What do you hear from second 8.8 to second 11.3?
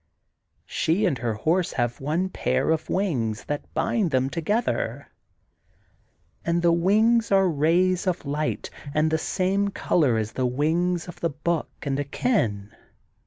and the same color as the wings of the